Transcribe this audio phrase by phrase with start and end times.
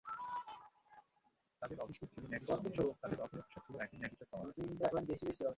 [1.61, 5.49] তাঁদের অভীষ্ট ছিল ন্যায়বিচার অন্বেষণ—তাঁদের অধরা আশা ছিল একদিন ন্যায়বিচার পাওয়া যাবে।